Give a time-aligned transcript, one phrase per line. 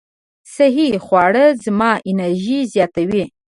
[0.55, 3.23] صحي خواړه زما انرژي زیاتوي.